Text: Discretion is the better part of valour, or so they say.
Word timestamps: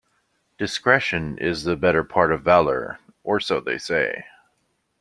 Discretion 0.57 1.37
is 1.37 1.63
the 1.63 1.75
better 1.75 2.03
part 2.03 2.31
of 2.31 2.41
valour, 2.41 2.97
or 3.23 3.39
so 3.39 3.59
they 3.59 3.77
say. 3.77 4.25